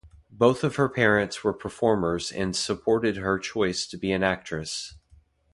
[0.31, 4.95] Both of her parents were performers and supported her choice to be an actress.